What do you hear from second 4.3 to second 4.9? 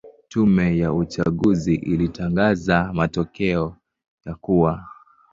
kuwa